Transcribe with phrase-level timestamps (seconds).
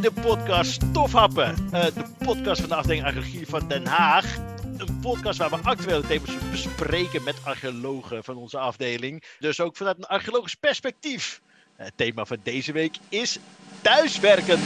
[0.00, 1.68] bij de podcast Stofhappen.
[1.72, 4.36] Uh, de podcast van de afdeling archeologie van Den Haag.
[4.76, 9.24] Een podcast waar we actuele thema's bespreken met archeologen van onze afdeling.
[9.38, 11.40] Dus ook vanuit een archeologisch perspectief.
[11.76, 13.38] Het thema van deze week is
[13.82, 14.60] thuiswerken.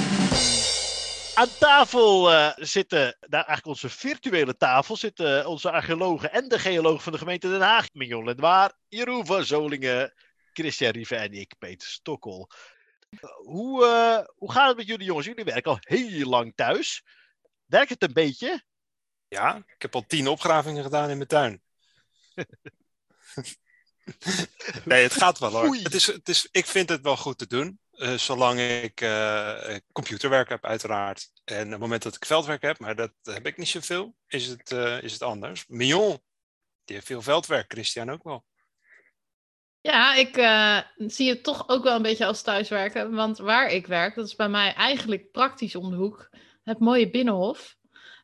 [1.35, 7.03] Aan tafel uh, zitten, daar eigenlijk onze virtuele tafel, zitten onze archeologen en de geologen
[7.03, 7.87] van de gemeente Den Haag.
[7.93, 10.13] Mignon Lenoir, Jeroen van Zolingen,
[10.52, 12.51] Christian Rieve en ik, Peter Stokkel.
[13.37, 15.27] Hoe, uh, hoe gaat het met jullie jongens?
[15.27, 17.05] Jullie werken al heel lang thuis.
[17.65, 18.62] Werkt het een beetje?
[19.29, 21.63] Ja, ik heb al tien opgravingen gedaan in mijn tuin.
[24.85, 25.77] nee, het gaat wel hoor.
[25.77, 27.80] Het is, het is, ik vind het wel goed te doen.
[27.93, 31.30] Uh, zolang ik uh, computerwerk heb, uiteraard.
[31.45, 34.47] En op het moment dat ik veldwerk heb, maar dat heb ik niet zoveel, is
[34.47, 35.65] het, uh, is het anders.
[35.66, 36.23] Mion,
[36.85, 37.73] die heeft veel veldwerk.
[37.73, 38.45] Christian ook wel.
[39.80, 40.34] Ja, ik
[40.96, 43.15] zie het toch ook wel een beetje als thuiswerken.
[43.15, 46.30] Want waar ik werk, dat is bij mij eigenlijk praktisch om de hoek.
[46.62, 47.76] Het mooie binnenhof.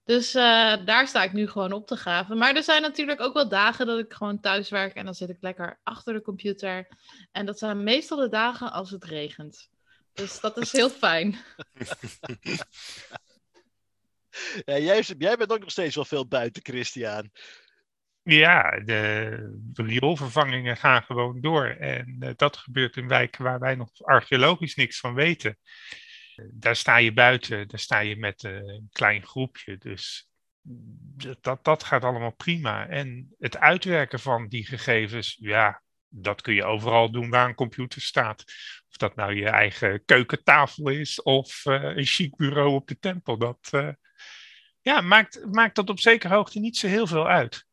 [0.04, 2.38] Dus uh, daar sta ik nu gewoon op te graven.
[2.38, 5.28] Maar er zijn natuurlijk ook wel dagen dat ik gewoon thuis werk en dan zit
[5.28, 6.88] ik lekker achter de computer.
[7.32, 9.68] En dat zijn meestal de dagen als het regent.
[10.12, 11.30] Dus dat is heel fijn.
[14.64, 17.30] ja, jij, jij bent ook nog steeds wel veel buiten, Christian.
[18.26, 21.66] Ja, de rioolvervangingen gaan gewoon door.
[21.66, 25.58] En uh, dat gebeurt in wijken waar wij nog archeologisch niks van weten
[26.36, 29.78] daar sta je buiten, daar sta je met eh, een klein groepje.
[29.78, 30.28] Dus
[31.40, 32.88] dat, dat gaat allemaal prima.
[32.88, 38.00] En het uitwerken van die gegevens, ja, dat kun je overal doen waar een computer
[38.00, 38.44] staat.
[38.88, 43.38] Of dat nou je eigen keukentafel is of een chic bureau op de tempel.
[43.38, 43.70] Dat
[44.80, 47.66] ja, maakt, maakt dat op zekere hoogte niet zo heel veel uit.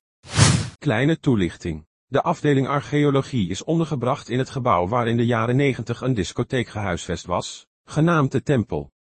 [0.82, 1.88] Kleine toelichting.
[2.08, 6.68] De afdeling archeologie is ondergebracht in het gebouw waar in de jaren 90 een discotheek
[6.68, 8.92] gehuisvest was genaamd de tempel.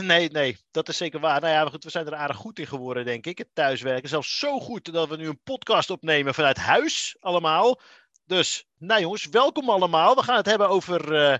[0.00, 1.40] Nee, nee, dat is zeker waar.
[1.40, 3.38] Nou ja, goed, we zijn er aardig goed in geworden, denk ik.
[3.38, 4.08] Het thuiswerken.
[4.08, 7.80] Zelfs zo goed dat we nu een podcast opnemen vanuit huis, allemaal.
[8.24, 10.14] Dus, nou jongens, welkom allemaal.
[10.14, 11.36] We gaan het hebben over uh,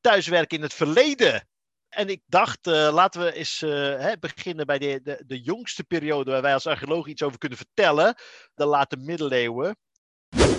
[0.00, 1.48] thuiswerken in het verleden.
[1.88, 5.84] En ik dacht, uh, laten we eens uh, hè, beginnen bij de, de, de jongste
[5.84, 8.14] periode waar wij als archeoloog iets over kunnen vertellen.
[8.54, 9.76] De late middeleeuwen.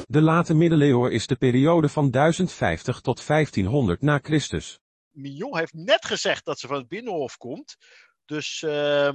[0.06, 4.80] De late middeleeuwen is de periode van 1050 tot 1500 na Christus.
[5.12, 7.78] Mignon heeft net gezegd dat ze van het Binnenhof komt.
[8.26, 9.10] Dus, uh...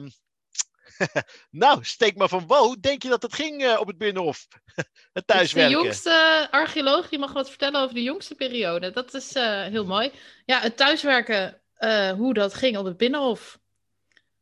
[1.50, 2.44] nou, steek maar van.
[2.46, 4.46] Hoe denk je dat het ging uh, op het Binnenhof?
[5.12, 5.78] het thuiswerken.
[5.78, 8.90] De jongste archeoloog, die mag wat vertellen over de jongste periode.
[8.90, 10.12] Dat is uh, heel mooi.
[10.44, 13.60] Ja, het thuiswerken, uh, hoe dat ging op het Binnenhof.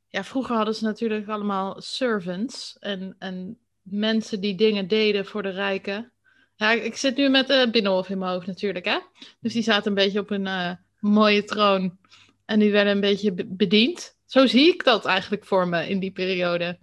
[0.09, 5.51] Ja, vroeger hadden ze natuurlijk allemaal servants en, en mensen die dingen deden voor de
[5.51, 6.13] rijken.
[6.57, 8.99] Ja, ik zit nu met de Binnenhof in mijn hoofd natuurlijk, hè.
[9.41, 11.99] Dus die zaten een beetje op een uh, mooie troon.
[12.45, 14.19] En die werden een beetje bediend.
[14.27, 16.79] Zo zie ik dat eigenlijk voor me in die periode.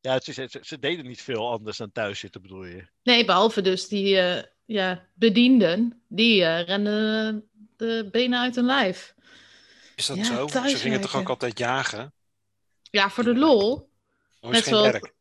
[0.00, 2.86] Ja, ze, ze, ze deden niet veel anders dan thuis zitten, bedoel je?
[3.02, 6.02] Nee, behalve dus die uh, ja, bedienden.
[6.08, 9.14] Die uh, renden de benen uit hun lijf.
[9.94, 10.48] Is dat ja, zo?
[10.48, 12.14] Ze gingen toch ook altijd jagen?
[12.82, 13.90] Ja, voor de lol.
[14.40, 14.86] Oh, Net zoals...
[14.86, 15.14] werk.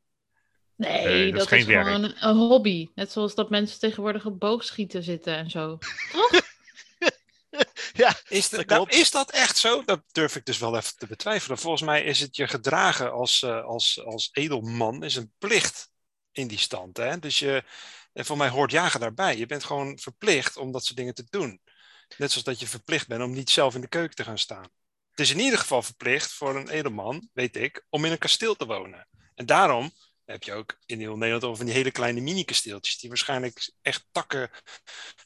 [0.75, 2.89] Nee, nee dat, dat, is, is gewoon een, een, hobby.
[2.95, 5.77] Net zoals dat mensen tegenwoordig op boogschieten zitten en zo.
[6.11, 6.31] Toch?
[7.93, 9.83] ja, is, dat, nou, is dat echt zo?
[9.83, 11.57] Dat durf ik dus wel even te betwijfelen.
[11.57, 15.89] Volgens mij is het je gedragen als, uh, als, als edelman is een plicht
[16.31, 16.97] in die stand.
[16.97, 17.19] Hè?
[17.19, 17.63] Dus je,
[18.13, 19.37] en voor mij hoort jagen daarbij.
[19.37, 21.61] Je bent gewoon verplicht om dat soort dingen te doen.
[22.17, 24.67] Net zoals dat je verplicht bent om niet zelf in de keuken te gaan staan.
[25.09, 28.55] Het is in ieder geval verplicht voor een edelman, weet ik, om in een kasteel
[28.55, 29.07] te wonen.
[29.35, 29.91] En daarom
[30.25, 34.05] heb je ook in heel Nederland over van die hele kleine mini-kasteeltjes, die waarschijnlijk echt
[34.11, 34.49] takken,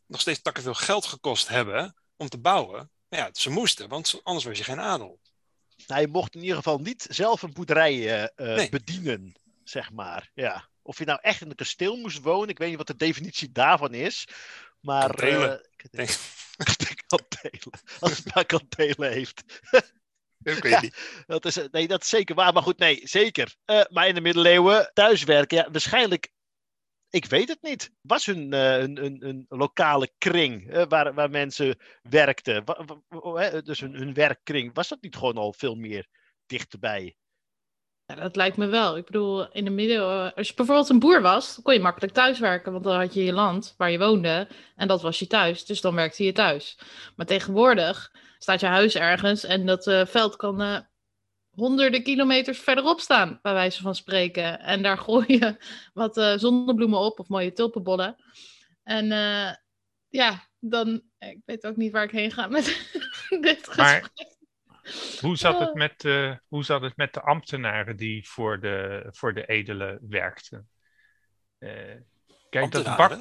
[0.06, 2.91] nog steeds takken veel geld gekost hebben om te bouwen.
[3.09, 5.19] Maar ja, ze moesten, want anders was je geen adel.
[5.88, 8.69] Hij mocht in ieder geval niet zelf een boerderij uh, nee.
[8.69, 10.31] bedienen, zeg maar.
[10.34, 10.69] Ja.
[10.81, 13.51] Of je nou echt in een kasteel moest wonen, ik weet niet wat de definitie
[13.51, 14.27] daarvan is.
[14.80, 15.07] Maar.
[15.07, 15.68] Kantelen.
[15.92, 16.09] Uh.
[18.00, 19.44] Als het maar kantelen heeft.
[20.44, 21.23] Ik weet ja, niet.
[21.27, 22.53] Dat is, nee, dat is zeker waar.
[22.53, 23.56] Maar goed, nee, zeker.
[23.65, 26.29] Uh, maar in de middeleeuwen, thuiswerken, ja, waarschijnlijk,
[27.09, 27.91] ik weet het niet.
[28.01, 32.63] Was hun uh, een, een, een, lokale kring uh, waar, waar mensen werkten?
[33.63, 36.07] dus hun, hun werkkring, was dat niet gewoon al veel meer
[36.45, 37.15] dichterbij?
[38.09, 38.97] Ja, dat lijkt me wel.
[38.97, 42.13] Ik bedoel, in de middel, als je bijvoorbeeld een boer was, dan kon je makkelijk
[42.13, 45.65] thuiswerken, want dan had je je land waar je woonde en dat was je thuis.
[45.65, 46.79] Dus dan werkte je thuis.
[47.15, 50.79] Maar tegenwoordig staat je huis ergens en dat uh, veld kan uh,
[51.50, 54.59] honderden kilometers verderop staan, bij wijze van spreken.
[54.59, 55.55] En daar gooi je
[55.94, 58.15] wat uh, zonnebloemen op of mooie tulpenbollen.
[58.83, 59.07] En
[60.07, 62.91] ja, dan, ik weet ook niet waar ik heen ga met
[63.41, 64.09] dit maar
[65.21, 69.33] hoe zat, het met, de, hoe zat het met de ambtenaren die voor de, voor
[69.33, 70.69] de edelen werkten?
[71.59, 71.71] Uh,
[72.50, 73.19] kijk, dat de, bak,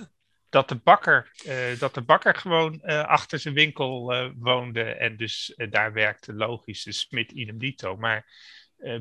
[0.49, 5.55] dat de bakker, uh, dat de bakker gewoon uh, achter zijn winkel woonde en dus
[5.71, 7.97] daar werkte, logisch, de smid idem dito.
[7.97, 8.27] Maar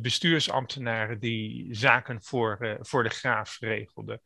[0.02, 4.22] bestuursambtenaren die zaken voor, voor de graaf regelden,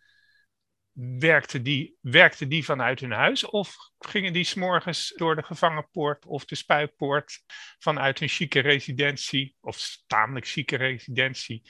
[0.93, 6.45] werkten die, werkten die vanuit hun huis of gingen die s'morgens door de gevangenpoort of
[6.45, 7.43] de spuitpoort
[7.79, 11.61] vanuit een chique residentie of tamelijk chique residentie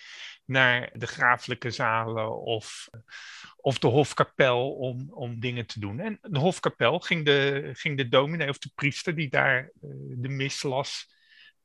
[0.46, 2.90] naar de grafelijke zalen of,
[3.56, 6.00] of de hofkapel om, om dingen te doen.
[6.00, 10.30] En de hofkapel ging de, ging de dominee of de priester die daar uh, de
[10.30, 11.16] mis las,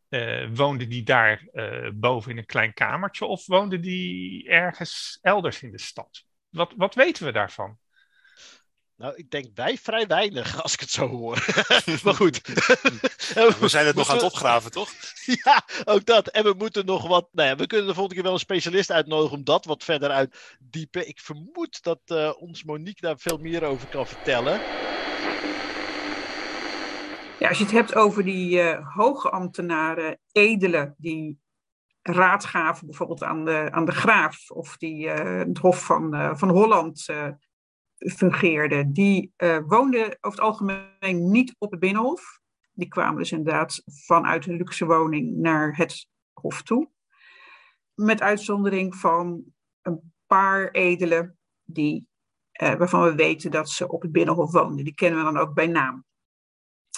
[0.08, 5.62] uh, woonde die daar uh, boven in een klein kamertje of woonde die ergens elders
[5.62, 6.24] in de stad?
[6.56, 7.78] Wat, wat weten we daarvan?
[8.96, 11.44] Nou, ik denk wij vrij weinig, als ik het zo hoor.
[12.04, 12.40] maar goed.
[13.58, 14.90] we zijn het nog aan het opgraven, toch?
[15.44, 16.28] ja, ook dat.
[16.28, 17.28] En we moeten nog wat...
[17.32, 20.10] Nou ja, we kunnen de volgende keer wel een specialist uitnodigen om dat wat verder
[20.10, 21.08] uit diepen.
[21.08, 24.60] Ik vermoed dat uh, ons Monique daar veel meer over kan vertellen.
[27.38, 31.38] Ja, als je het hebt over die uh, hoge ambtenaren, edelen, die
[32.06, 36.34] raad gaven, bijvoorbeeld aan de, aan de graaf, of die uh, het Hof van, uh,
[36.34, 37.28] van Holland uh,
[37.96, 39.32] fungeerde, die
[39.66, 42.40] woonden over het algemeen niet op het Binnenhof.
[42.72, 46.90] Die kwamen dus inderdaad vanuit hun luxe woning naar het Hof toe.
[47.94, 49.44] Met uitzondering van
[49.82, 52.08] een paar edelen die,
[52.52, 54.84] waarvan we weten dat ze op het Binnenhof woonden.
[54.84, 56.04] Die kennen we dan ook bij naam.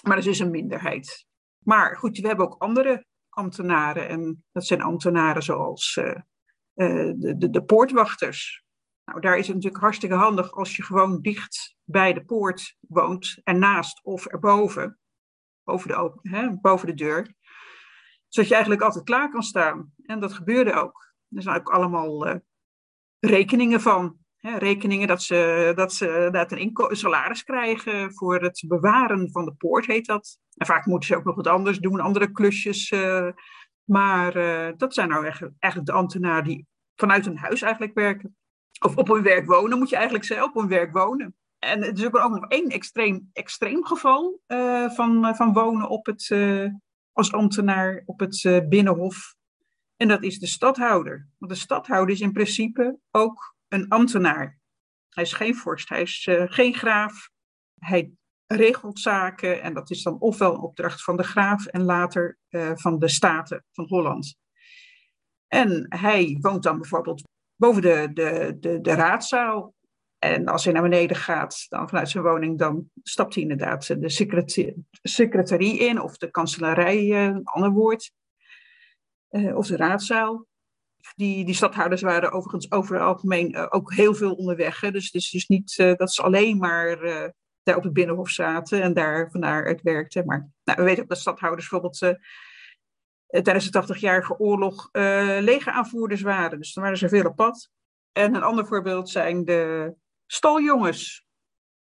[0.02, 1.26] Maar dat is dus een minderheid.
[1.64, 3.06] Maar goed, we hebben ook andere
[3.38, 4.08] ambtenaren.
[4.08, 8.64] En dat zijn ambtenaren zoals uh, uh, de, de, de, poortwachters.
[9.05, 13.40] Nou, daar is het natuurlijk hartstikke handig als je gewoon dicht bij de poort woont,
[13.44, 14.99] ernaast of erboven,
[15.62, 17.35] boven de, hè, boven de deur.
[18.29, 19.93] Zodat je eigenlijk altijd klaar kan staan.
[20.02, 21.12] En dat gebeurde ook.
[21.31, 22.34] Er zijn ook allemaal uh,
[23.19, 24.19] rekeningen van
[24.56, 29.86] rekeningen dat ze, dat ze dat een, salaris krijgen voor het bewaren van de poort,
[29.86, 30.38] heet dat.
[30.56, 32.90] En vaak moeten ze ook nog wat anders doen, andere klusjes.
[32.90, 33.28] Uh,
[33.84, 35.24] maar uh, dat zijn nou
[35.58, 38.36] eigenlijk de ambtenaren die vanuit hun huis eigenlijk werken.
[38.84, 41.36] Of op hun werk wonen, moet je eigenlijk zeggen, op hun werk wonen.
[41.58, 46.34] En er is ook nog één extreem, extreem geval uh, van, van wonen op het,
[47.12, 49.36] als ambtenaar op het binnenhof.
[49.96, 51.28] En dat is de stadhouder.
[51.38, 54.59] Want de stadhouder is in principe ook een ambtenaar.
[55.09, 57.31] Hij is geen vorst, hij is uh, geen graaf.
[57.79, 58.11] Hij
[58.47, 62.70] regelt zaken en dat is dan ofwel een opdracht van de graaf en later uh,
[62.75, 64.37] van de Staten van Holland.
[65.47, 67.23] En hij woont dan bijvoorbeeld
[67.56, 69.75] boven de, de, de, de raadzaal.
[70.19, 74.09] En als hij naar beneden gaat, dan vanuit zijn woning, dan stapt hij inderdaad de
[75.03, 78.12] secretarie in, of de kanselarij, uh, een ander woord,
[79.29, 80.47] of de raadzaal
[81.16, 84.81] die, die stadhouders waren overigens over het algemeen uh, ook heel veel onderweg.
[84.81, 84.90] Hè?
[84.90, 87.28] Dus het is dus niet uh, dat ze alleen maar uh,
[87.62, 90.25] daar op het binnenhof zaten en daar vandaar het werkte.
[90.25, 92.16] Maar nou, we weten ook dat stadhouders bijvoorbeeld
[93.28, 94.88] tijdens de 80-jarige oorlog
[95.40, 96.58] legeraanvoerders waren.
[96.58, 97.70] Dus dan waren ze veel op pad.
[98.12, 99.94] En een ander voorbeeld zijn de
[100.27, 101.27] staljongens.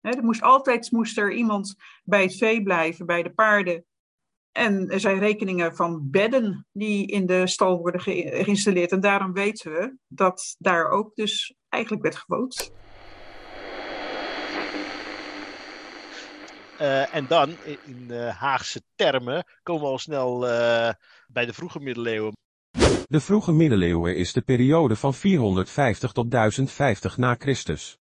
[0.01, 3.85] Er moest altijd moest er iemand bij het vee blijven, bij de paarden.
[4.55, 8.91] En er zijn rekeningen van bedden die in de stal worden geïnstalleerd.
[8.91, 12.71] En daarom weten we dat daar ook dus eigenlijk werd gewoond.
[16.81, 20.89] Uh, en dan, in uh, Haagse termen, komen we al snel uh,
[21.27, 22.33] bij de vroege middeleeuwen.
[23.07, 27.97] De vroege middeleeuwen is de periode van 450 tot 1050 na Christus.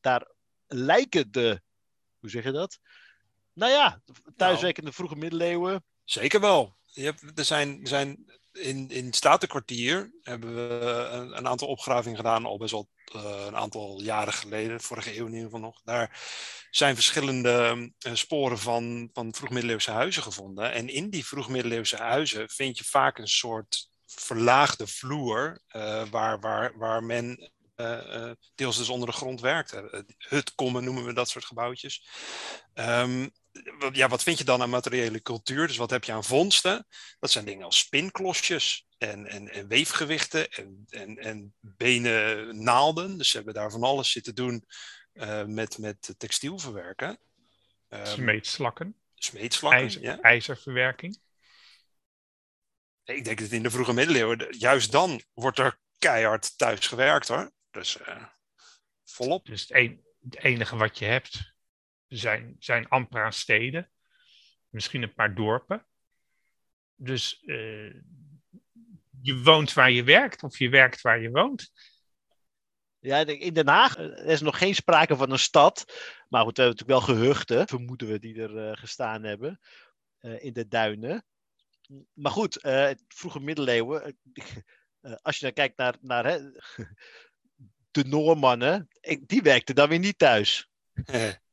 [0.00, 0.30] Daar
[0.66, 1.60] lijken de,
[2.18, 2.78] hoe zeg je dat?
[3.54, 4.00] Nou ja,
[4.36, 5.84] thuiswerkende nou, vroege middeleeuwen.
[6.04, 6.76] Zeker wel.
[6.86, 12.16] Je hebt, er zijn, zijn in, in het Statenkwartier hebben we een, een, aantal opgravingen
[12.16, 15.80] gedaan, al best wel uh, een aantal jaren geleden, vorige eeuw in ieder geval nog.
[15.84, 16.20] Daar
[16.70, 20.72] zijn verschillende uh, sporen van, van vroegmiddeleeuwse huizen gevonden.
[20.72, 26.78] En in die vroegmiddeleeuwse huizen vind je vaak een soort verlaagde vloer, uh, waar, waar,
[26.78, 27.50] waar men
[28.54, 30.04] deels dus onder de grond werkte.
[30.18, 32.06] Hutkommen noemen we dat soort gebouwtjes.
[32.74, 33.30] Um,
[33.92, 35.66] ja, wat vind je dan aan materiële cultuur?
[35.66, 36.86] Dus wat heb je aan vondsten?
[37.18, 43.18] Dat zijn dingen als spinklosjes en, en, en weefgewichten en, en, en benen naalden.
[43.18, 44.64] Dus ze hebben daar van alles zitten doen
[45.12, 47.18] uh, met, met textiel verwerken.
[47.88, 48.96] Um, smeedslakken.
[49.14, 50.20] Smeedslakken, IJzer, ja.
[50.20, 51.20] IJzerverwerking.
[53.04, 57.52] Ik denk dat in de vroege middeleeuwen, juist dan wordt er keihard thuis gewerkt hoor.
[57.70, 58.24] Dus uh,
[59.04, 59.46] volop.
[59.46, 61.51] Dus het, een, het enige wat je hebt
[62.16, 63.90] zijn, zijn Ampra steden.
[64.68, 65.86] misschien een paar dorpen.
[66.94, 67.40] Dus
[69.20, 71.72] je woont waar je werkt of je werkt waar je woont.
[72.98, 75.84] Ja, in Den Haag er is nog geen sprake van een stad.
[76.28, 79.60] Maar goed, we hebben natuurlijk wel gehuchten, vermoeden we, die er gestaan hebben.
[80.20, 81.24] in de duinen.
[82.12, 82.58] Maar goed,
[83.08, 84.18] vroege middeleeuwen.
[85.22, 86.38] als je dan kijkt naar, naar hè,
[87.90, 88.88] de Noormannen,
[89.20, 90.70] die werkten dan weer niet thuis.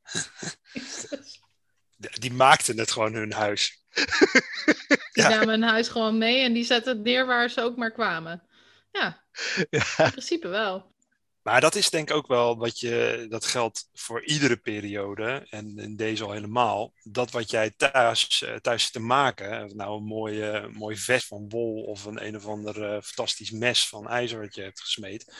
[2.19, 3.77] die maakten het gewoon hun huis.
[5.13, 5.29] Die ja.
[5.29, 8.43] namen hun huis gewoon mee en die zetten het neer waar ze ook maar kwamen.
[8.91, 9.23] Ja,
[9.69, 9.83] ja.
[9.97, 10.97] in principe wel.
[11.41, 15.77] Maar dat is denk ik ook wel wat je, dat geldt voor iedere periode en
[15.77, 16.93] in deze al helemaal.
[17.03, 21.83] Dat wat jij thuis, eh, thuis te maken, nou een mooie, mooi vest van wol
[21.83, 25.33] of een een of ander uh, fantastisch mes van ijzer wat je hebt gesmeed.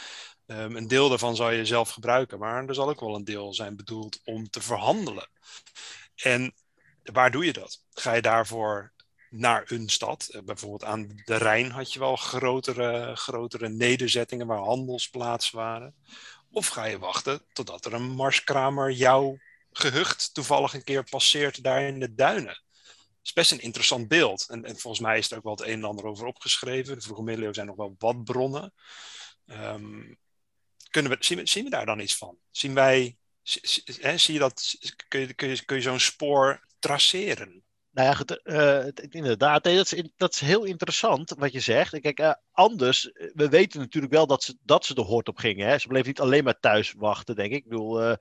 [0.52, 3.54] Um, een deel daarvan zal je zelf gebruiken, maar er zal ook wel een deel
[3.54, 5.30] zijn bedoeld om te verhandelen.
[6.16, 6.54] En
[7.04, 7.84] waar doe je dat?
[7.92, 8.92] Ga je daarvoor
[9.30, 10.28] naar een stad?
[10.32, 15.96] Eh, bijvoorbeeld aan de Rijn had je wel grotere, grotere nederzettingen waar handelsplaatsen waren.
[16.52, 19.38] Of ga je wachten totdat er een marskramer jouw
[19.72, 22.64] gehucht toevallig een keer passeert daar in de duinen?
[22.76, 24.48] Dat is best een interessant beeld.
[24.50, 26.96] En, en, volgens mij is er ook wel het een en ander over opgeschreven.
[26.96, 28.74] De vroege middeleeuwen zijn nog wel wat bronnen.
[29.46, 30.18] Um,
[30.90, 32.38] kunnen we, zien, we, zien we daar dan iets van?
[32.52, 34.76] Zien wij, zie, je dat,
[35.08, 37.64] kun je, kun je, kun je zo'n spoor traceren?
[37.92, 42.00] Nou ja, uh, inderdaad, dat, is, dat is heel interessant wat je zegt.
[42.00, 45.68] Kijk, uh, anders, we weten natuurlijk wel dat ze, dat ze de hoort op gingen.
[45.68, 45.78] Hè?
[45.78, 47.58] Ze bleven niet alleen maar thuis wachten, denk ik.
[47.58, 48.18] Ik bedoel,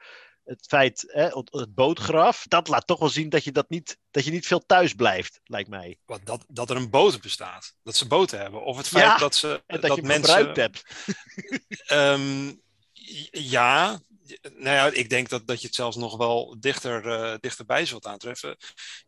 [0.48, 4.24] het feit, hè, het bootgraf, dat laat toch wel zien dat je, dat niet, dat
[4.24, 5.98] je niet veel thuis blijft, lijkt mij.
[6.04, 8.64] Wat, dat, dat er een boot bestaat, dat ze boten hebben.
[8.64, 9.62] Of het feit dat ze.
[9.66, 10.84] En dat, dat je mensen, gebruikt hebt.
[11.92, 12.62] um,
[13.54, 14.00] ja,
[14.42, 18.06] nou ja, ik denk dat, dat je het zelfs nog wel dichter, uh, dichterbij zult
[18.06, 18.56] aantreffen.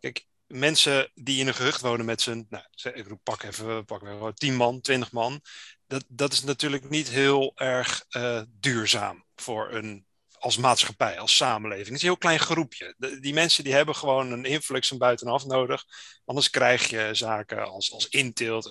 [0.00, 4.34] Kijk, mensen die in een gehucht wonen met z'n, nou, ik pak even, pak even
[4.34, 5.40] 10 man, 20 man.
[5.86, 10.06] Dat, dat is natuurlijk niet heel erg uh, duurzaam voor een,
[10.40, 11.86] als maatschappij, als samenleving.
[11.86, 12.94] Het is een heel klein groepje.
[13.20, 15.84] die mensen die hebben gewoon een influx van buitenaf nodig.
[16.24, 18.08] Anders krijg je zaken als, als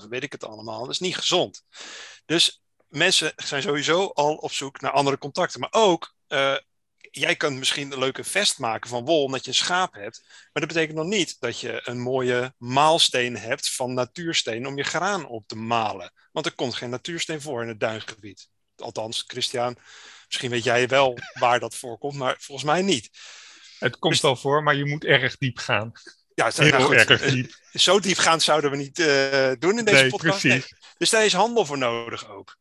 [0.10, 0.82] weet ik het allemaal.
[0.82, 1.64] Dat is niet gezond.
[2.26, 5.60] Dus mensen zijn sowieso al op zoek naar andere contacten.
[5.60, 6.58] Maar ook, uh,
[7.12, 10.22] jij kunt misschien een leuke vest maken van wol omdat je een schaap hebt.
[10.24, 14.84] Maar dat betekent nog niet dat je een mooie maalsteen hebt van natuursteen om je
[14.84, 16.12] graan op te malen.
[16.32, 18.50] Want er komt geen natuursteen voor in het duingebied.
[18.76, 19.78] Althans, Christian,
[20.30, 23.10] misschien weet jij wel waar dat voorkomt, maar volgens mij niet.
[23.80, 25.92] Het komt dus, wel voor, maar je moet erg diep gaan.
[26.36, 27.58] Ja, Heel nou goed, erg diep.
[27.74, 30.44] Zo diep gaan zouden we niet uh, doen in deze nee, podcast.
[30.44, 30.64] Nee.
[30.98, 32.58] Dus daar is handel voor nodig ook.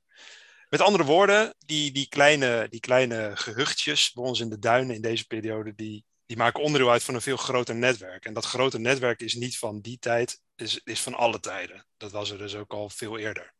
[0.68, 5.02] Met andere woorden, die, die, kleine, die kleine gehuchtjes bij ons in de duinen in
[5.02, 8.24] deze periode, die, die maken onderdeel uit van een veel groter netwerk.
[8.24, 11.86] En dat grote netwerk is niet van die tijd, is, is van alle tijden.
[11.96, 13.54] Dat was er dus ook al veel eerder.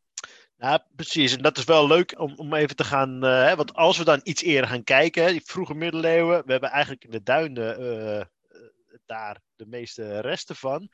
[0.59, 1.35] Ja, precies.
[1.35, 3.25] En dat is wel leuk om, om even te gaan.
[3.25, 7.03] Uh, want als we dan iets eerder gaan kijken, die vroege middeleeuwen, we hebben eigenlijk
[7.03, 8.25] in de duinen uh,
[9.05, 10.89] daar de meeste resten van.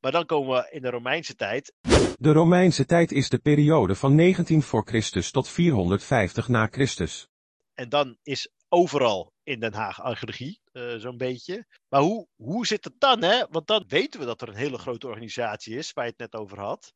[0.00, 1.72] Maar dan komen we in de Romeinse tijd.
[2.18, 7.28] De Romeinse tijd is de periode van 19 voor Christus tot 450 na Christus.
[7.74, 11.66] En dan is overal in Den Haag archeologie, uh, zo'n beetje.
[11.88, 13.46] Maar hoe, hoe zit het dan, hè?
[13.50, 16.40] Want dan weten we dat er een hele grote organisatie is, waar je het net
[16.40, 16.92] over had.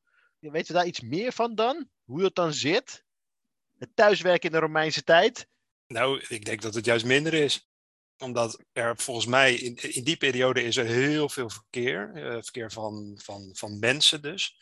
[0.50, 1.88] Weten we daar iets meer van dan?
[2.04, 3.04] Hoe dat dan zit?
[3.78, 5.49] Het thuiswerken in de Romeinse tijd?
[5.87, 7.70] Nou, ik denk dat het juist minder is
[8.18, 12.12] omdat er volgens mij in, in die periode is er heel veel verkeer.
[12.14, 14.61] Uh, verkeer van, van, van mensen dus.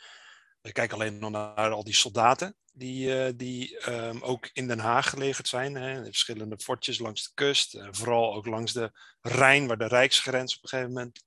[0.60, 4.78] We kijken alleen nog naar al die soldaten die, uh, die um, ook in Den
[4.78, 5.74] Haag gelegerd zijn.
[5.74, 7.74] Hè, verschillende fortjes langs de kust.
[7.74, 11.24] Uh, vooral ook langs de Rijn, waar de Rijksgrens op een gegeven moment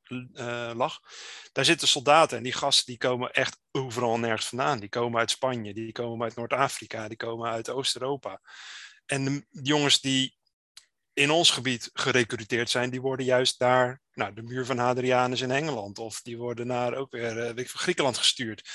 [0.77, 1.00] lag.
[1.51, 4.79] Daar zitten soldaten en die gasten die komen echt overal nergens vandaan.
[4.79, 8.41] Die komen uit Spanje, die komen uit Noord-Afrika, die komen uit Oost-Europa.
[9.05, 10.38] En de jongens die
[11.13, 15.51] in ons gebied gerecruiteerd zijn, die worden juist daar, nou, de muur van Hadrianus in
[15.51, 18.69] Engeland, of die worden naar ook weer ik, Griekenland gestuurd.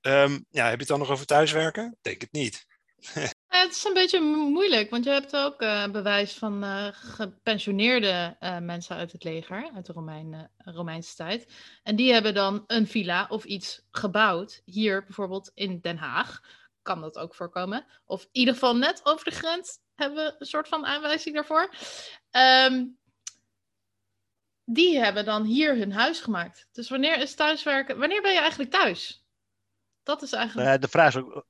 [0.00, 1.96] Um, ja, heb je het dan nog over thuiswerken?
[2.00, 2.66] Denk het niet.
[3.48, 8.58] Het is een beetje moeilijk, want je hebt ook uh, bewijs van uh, gepensioneerde uh,
[8.58, 11.52] mensen uit het leger, uit de Romein, Romeinse tijd.
[11.82, 16.40] En die hebben dan een villa of iets gebouwd, hier bijvoorbeeld in Den Haag.
[16.82, 17.86] Kan dat ook voorkomen.
[18.04, 21.74] Of in ieder geval net over de grens hebben we een soort van aanwijzing daarvoor.
[22.30, 22.98] Um,
[24.64, 26.68] die hebben dan hier hun huis gemaakt.
[26.72, 27.98] Dus wanneer is thuiswerken?
[27.98, 29.26] Wanneer ben je eigenlijk thuis?
[30.08, 30.68] Dat is eigenlijk.
[30.68, 31.44] Uh, de vraag is ook,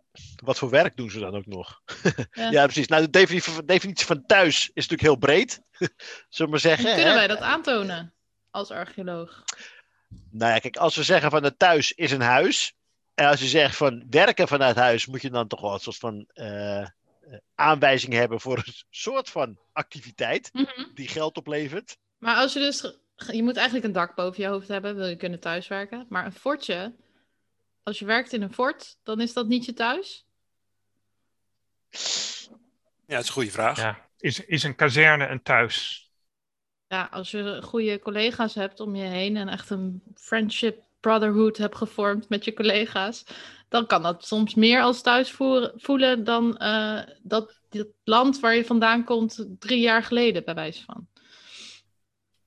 [0.44, 1.82] wat voor werk doen ze dan ook nog?
[2.30, 2.86] Ja, ja precies.
[2.86, 5.90] Nou, de definitie, definitie, van thuis is natuurlijk heel breed, zullen
[6.28, 6.94] we maar zeggen.
[6.94, 8.14] kunnen wij dat aantonen
[8.50, 9.44] als archeoloog?
[10.30, 12.74] Nou ja, kijk, als we zeggen van het thuis is een huis.
[13.14, 15.96] En als je zegt van werken vanuit huis, moet je dan toch wel een soort
[15.96, 16.86] van uh,
[17.54, 20.84] aanwijzing hebben voor een soort van activiteit mhm.
[20.94, 21.96] die geld oplevert.
[22.18, 22.92] Maar als je dus,
[23.32, 26.06] je moet eigenlijk een dak boven je hoofd hebben, wil je kunnen thuiswerken.
[26.08, 26.92] Maar een fortje,
[27.88, 30.26] als je werkt in een fort, dan is dat niet je thuis?
[33.07, 33.78] Ja, dat is een goede vraag.
[33.78, 34.09] Ja.
[34.18, 36.07] Is, is een kazerne een thuis?
[36.88, 41.76] Ja, als je goede collega's hebt om je heen en echt een friendship brotherhood hebt
[41.76, 43.25] gevormd met je collega's,
[43.68, 45.30] dan kan dat soms meer als thuis
[45.76, 50.85] voelen dan uh, dat het land waar je vandaan komt drie jaar geleden, bij wijze
[50.85, 51.09] van.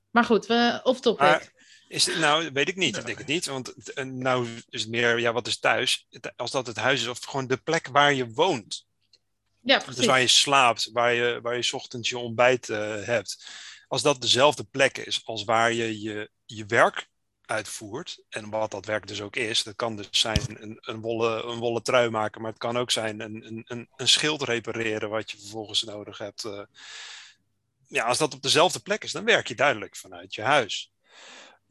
[0.09, 1.19] Maar goed, we, off topic.
[1.19, 1.50] Maar
[1.91, 2.97] is nou, weet ik niet.
[2.97, 3.45] Ik denk het niet.
[3.45, 6.07] Want nou is het meer, ja, wat is thuis?
[6.35, 8.87] Als dat het huis is of gewoon de plek waar je woont.
[9.61, 9.95] Ja, precies.
[9.95, 13.45] Dus waar je slaapt, waar je, waar je ochtends je ontbijt uh, hebt.
[13.87, 17.09] Als dat dezelfde plek is als waar je je, je werk
[17.45, 18.23] uitvoert.
[18.29, 19.63] En wat dat werk dus ook is.
[19.63, 22.41] Dat kan dus zijn een, een, wollen, een wollen trui maken.
[22.41, 26.43] Maar het kan ook zijn een, een, een schild repareren wat je vervolgens nodig hebt.
[26.43, 26.61] Uh,
[27.87, 30.91] ja, als dat op dezelfde plek is, dan werk je duidelijk vanuit je huis.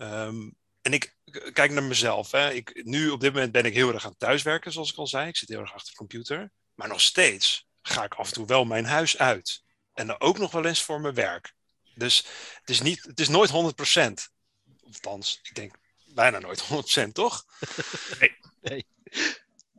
[0.02, 1.16] Um, en ik
[1.52, 2.30] kijk naar mezelf.
[2.30, 2.52] Hè.
[2.52, 5.28] Ik, nu op dit moment ben ik heel erg aan thuiswerken, zoals ik al zei.
[5.28, 6.50] Ik zit heel erg achter de computer.
[6.74, 9.64] Maar nog steeds ga ik af en toe wel mijn huis uit.
[9.94, 11.54] En dan ook nog wel eens voor mijn werk.
[11.94, 12.26] Dus
[12.60, 13.52] het is, niet, het is nooit 100%.
[14.84, 15.74] Althans, ik denk
[16.14, 16.64] bijna nooit
[17.08, 17.44] 100%, toch?
[18.20, 18.36] Nee.
[18.60, 18.86] nee.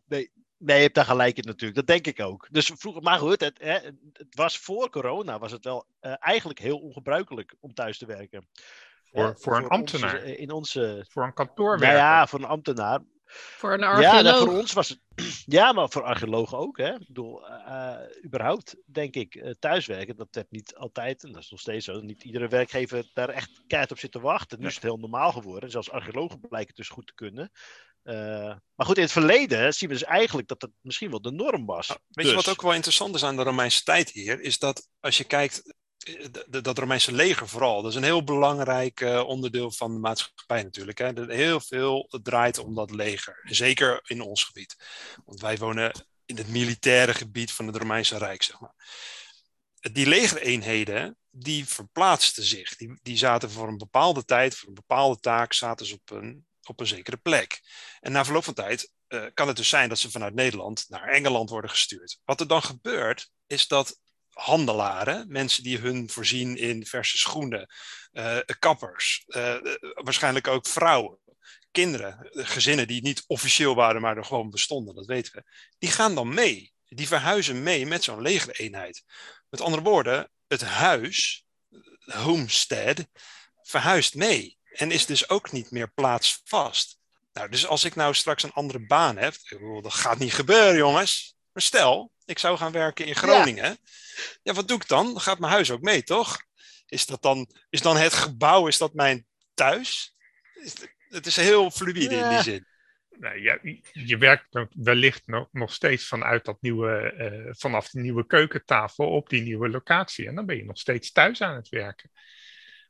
[0.07, 0.31] nee.
[0.57, 1.75] Nee, je hebt daar gelijk in natuurlijk.
[1.75, 2.47] Dat denk ik ook.
[2.51, 3.73] Dus vroeger, maar goed, het, hè,
[4.13, 8.47] het was voor corona was het wel uh, eigenlijk heel ongebruikelijk om thuis te werken.
[9.11, 10.15] Voor, voor een ambtenaar?
[10.15, 11.97] Onze, in onze, voor een kantoorwerker?
[11.97, 12.99] Nou ja, voor een ambtenaar.
[13.31, 14.23] Voor een archeoloog.
[14.23, 14.99] Ja, voor ons was het.
[15.45, 16.77] Ja, maar voor archeologen ook.
[16.77, 16.93] Hè?
[16.93, 21.49] Ik bedoel, uh, überhaupt denk ik, uh, thuiswerken, dat heb niet altijd, en dat is
[21.49, 24.59] nog steeds zo, niet iedere werkgever daar echt keihard op zit te wachten.
[24.59, 25.71] Nu is het heel normaal geworden.
[25.71, 27.51] Zelfs archeologen blijken het dus goed te kunnen.
[28.03, 31.31] Uh, maar goed, in het verleden zien we dus eigenlijk dat het misschien wel de
[31.31, 31.87] norm was.
[31.87, 32.33] Nou, weet dus...
[32.33, 34.41] je wat ook wel interessant is aan de Romeinse tijd hier?
[34.41, 35.75] Is dat als je kijkt
[36.49, 40.97] dat Romeinse leger vooral, dat is een heel belangrijk uh, onderdeel van de maatschappij natuurlijk.
[40.97, 41.11] Hè.
[41.27, 44.75] Heel veel draait om dat leger, zeker in ons gebied.
[45.25, 48.73] Want wij wonen in het militaire gebied van het Romeinse Rijk, zeg maar.
[49.91, 52.75] Die legereenheden, die verplaatsten zich.
[52.75, 56.45] Die, die zaten voor een bepaalde tijd, voor een bepaalde taak, zaten ze op een,
[56.63, 57.61] op een zekere plek.
[57.99, 61.07] En na verloop van tijd uh, kan het dus zijn dat ze vanuit Nederland naar
[61.07, 62.19] Engeland worden gestuurd.
[62.23, 63.99] Wat er dan gebeurt, is dat
[64.41, 67.67] handelaren, mensen die hun voorzien in verse schoenen,
[68.11, 69.55] uh, kappers, uh,
[69.93, 71.19] waarschijnlijk ook vrouwen,
[71.71, 75.43] kinderen, gezinnen die niet officieel waren, maar er gewoon bestonden, dat weten we,
[75.77, 76.73] die gaan dan mee.
[76.85, 79.03] Die verhuizen mee met zo'n legereenheid.
[79.49, 81.45] Met andere woorden, het huis,
[82.05, 83.07] homestead,
[83.61, 86.97] verhuist mee en is dus ook niet meer plaatsvast.
[87.33, 89.35] Nou, dus als ik nou straks een andere baan heb,
[89.81, 91.35] dat gaat niet gebeuren, jongens.
[91.51, 93.77] Maar stel, ik zou gaan werken in Groningen.
[94.43, 94.53] Ja.
[94.53, 95.05] wat doe ik dan?
[95.05, 96.41] Dan gaat mijn huis ook mee, toch?
[96.85, 100.15] Is, dat dan, is dan het gebouw, is dat mijn thuis?
[101.09, 102.65] Het is heel fluïde in die zin.
[103.09, 107.13] Nee, je, je werkt wellicht nog, nog steeds vanuit dat nieuwe,
[107.47, 110.27] uh, vanaf die nieuwe keukentafel op die nieuwe locatie.
[110.27, 112.11] En dan ben je nog steeds thuis aan het werken.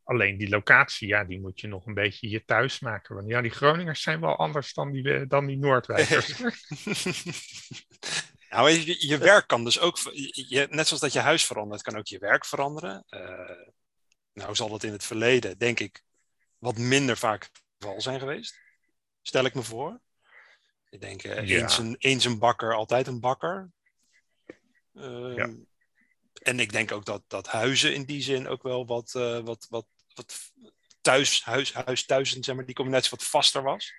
[0.04, 3.16] Alleen die locatie, ja, die moet je nog een beetje je thuis maken.
[3.16, 6.34] Want ja, die Groningers zijn wel anders dan die, dan die Noordwijkers.
[8.52, 9.98] Nou, je, je werk kan dus ook,
[10.32, 13.06] je, net zoals dat je huis verandert, kan ook je werk veranderen.
[13.10, 13.68] Uh,
[14.34, 16.04] nou zal het in het verleden, denk ik,
[16.58, 18.60] wat minder vaak het geval zijn geweest.
[19.22, 20.02] Stel ik me voor.
[20.90, 21.62] Ik denk, uh, ja.
[21.62, 23.72] eens, een, eens een bakker, altijd een bakker.
[24.94, 25.50] Uh, ja.
[26.34, 29.66] En ik denk ook dat, dat huizen in die zin ook wel wat, uh, wat,
[29.70, 30.52] wat, wat
[31.02, 33.94] thuis, huis, huis thuis, zeg maar, die combinatie wat vaster was.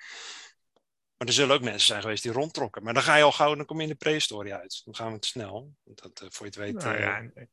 [1.22, 2.82] Maar er zullen ook mensen zijn geweest die rondtrokken.
[2.82, 4.82] Maar dan ga je al gauw, dan kom je in de prehistorie uit.
[4.84, 5.76] Dan gaan we te snel.
[5.84, 6.84] Dat, uh, voor je het weet.
[6.84, 7.50] Nou, ja, en,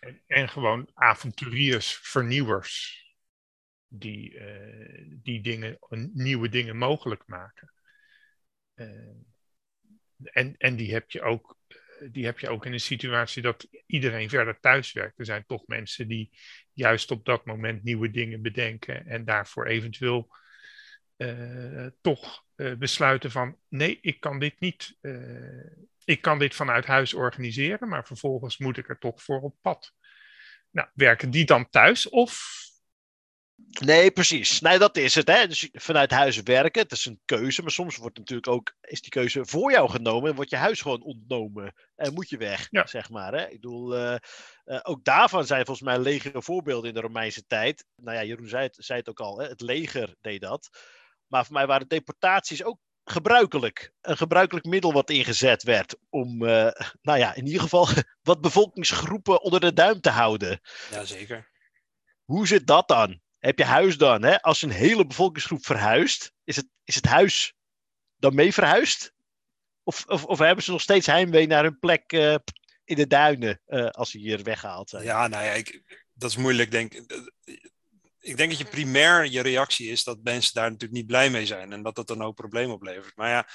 [0.00, 3.06] en, en, gewoon avonturiers, vernieuwers.
[3.88, 5.78] Die, uh, die dingen,
[6.12, 7.72] nieuwe dingen mogelijk maken.
[8.74, 8.86] Uh,
[10.22, 11.58] en, en die heb je ook
[12.10, 15.18] die heb je ook in een situatie dat iedereen verder thuis werkt.
[15.18, 16.30] Er zijn toch mensen die
[16.72, 20.30] juist op dat moment nieuwe dingen bedenken en daarvoor eventueel
[21.18, 24.96] uh, toch uh, besluiten van nee, ik kan dit niet.
[25.00, 29.56] Uh, ik kan dit vanuit huis organiseren, maar vervolgens moet ik er toch voor op
[29.60, 29.92] pad.
[30.70, 32.56] Nou, werken die dan thuis of
[33.84, 34.60] Nee, precies.
[34.60, 35.28] Nee, dat is het.
[35.28, 35.46] Hè?
[35.46, 37.62] Dus vanuit huis werken, het is een keuze.
[37.62, 40.80] Maar soms wordt natuurlijk ook, is die keuze voor jou genomen en wordt je huis
[40.80, 41.74] gewoon ontnomen.
[41.96, 42.86] En moet je weg, ja.
[42.86, 43.32] zeg maar.
[43.32, 43.44] Hè?
[43.46, 44.18] Ik bedoel,
[44.82, 47.84] ook daarvan zijn volgens mij legere voorbeelden in de Romeinse tijd.
[47.96, 49.48] Nou ja, Jeroen zei het, zei het ook al, hè?
[49.48, 50.68] het leger deed dat.
[51.28, 53.92] Maar voor mij waren deportaties ook gebruikelijk.
[54.00, 56.70] Een gebruikelijk middel wat ingezet werd om, uh,
[57.02, 57.88] nou ja, in ieder geval
[58.22, 60.60] wat bevolkingsgroepen onder de duim te houden.
[60.90, 61.50] Jazeker.
[62.24, 63.20] Hoe zit dat dan?
[63.38, 64.22] Heb je huis dan?
[64.22, 64.42] Hè?
[64.42, 67.54] Als een hele bevolkingsgroep verhuist, is het, is het huis
[68.16, 69.12] dan mee verhuisd?
[69.82, 72.34] Of, of, of hebben ze nog steeds heimwee naar hun plek uh,
[72.84, 75.04] in de duinen uh, als ze hier weggehaald zijn?
[75.04, 77.32] Ja, nou ja, ik, dat is moeilijk, denk ik
[78.28, 81.46] ik denk dat je primair je reactie is dat mensen daar natuurlijk niet blij mee
[81.46, 83.16] zijn en dat dat dan ook problemen oplevert.
[83.16, 83.48] Maar ja,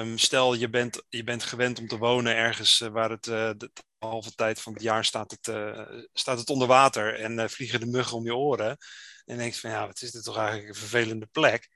[0.00, 3.50] um, stel je bent, je bent gewend om te wonen ergens uh, waar het uh,
[3.56, 7.80] de halve tijd van het jaar staat het, uh, staat het onder water en vliegen
[7.80, 8.76] de muggen om je oren.
[9.24, 11.68] En denk je van ja, wat is dit toch eigenlijk een vervelende plek.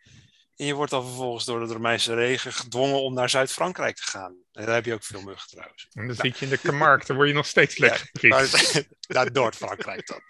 [0.56, 4.36] En je wordt dan vervolgens door de Romeinse regen gedwongen om naar Zuid-Frankrijk te gaan.
[4.52, 5.86] En daar heb je ook veel muggen trouwens.
[5.92, 8.46] En dan zit je in de Camargue, dan word je nog steeds lekker ja,
[9.14, 10.20] Naar Noord-Frankrijk dan.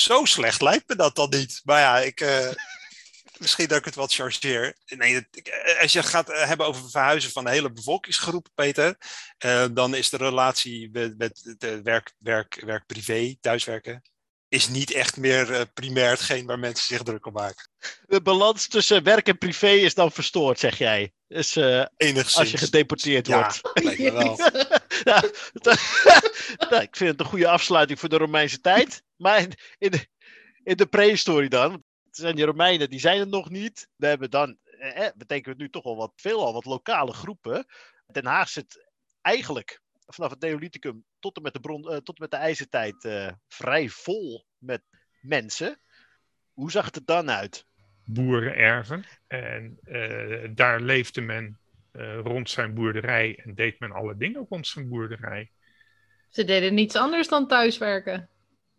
[0.00, 1.60] Zo slecht lijkt me dat dan niet.
[1.64, 2.50] Maar ja, ik, uh,
[3.38, 4.76] misschien dat ik het wat chargeer.
[4.86, 8.96] Nee, eh, als je gaat eh, hebben over verhuizen van een hele bevolkingsgroep, Peter,
[9.44, 14.02] uh, dan is de relatie met, met de werk, werk, werk privé, thuiswerken,
[14.48, 17.68] is niet echt meer uh, primair hetgeen waar mensen zich druk om maken.
[18.06, 21.12] De balans tussen werk en privé is dan verstoord, zeg jij.
[21.28, 22.36] Dus, uh, Enigszins.
[22.36, 23.60] Als je gedeporteerd ja, wordt.
[23.84, 24.38] lijkt me wel.
[25.04, 25.22] ja,
[26.70, 29.02] nou, ik vind het een goede afsluiting voor de Romeinse tijd.
[29.16, 29.46] Maar
[29.78, 30.06] in de,
[30.62, 33.88] in de prehistorie dan, zijn die Romeinen, die zijn er nog niet.
[33.96, 37.66] We hebben dan, eh, betekent het nu toch wel wat, veelal wat lokale groepen.
[38.06, 38.88] Den Haag zit
[39.20, 43.08] eigenlijk vanaf het Neolithicum tot en met de, bron, uh, tot en met de ijzertijd
[43.48, 44.82] vrij vol met
[45.20, 45.80] mensen.
[46.52, 47.66] Hoe zag het er dan uit?
[48.04, 49.04] Boerenerven.
[49.26, 51.59] En uh, daar leefde men
[52.22, 55.50] rond zijn boerderij en deed men alle dingen rond zijn boerderij.
[56.28, 58.28] Ze deden niets anders dan thuiswerken.